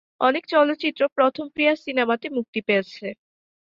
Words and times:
অনেক 0.21 0.43
চলচ্চিত্র 0.47 1.01
প্রথম 1.17 1.45
প্রিয়া 1.53 1.73
সিনেমাতে 1.83 2.27
মুক্তি 2.31 2.59
পেয়েছে। 2.67 3.07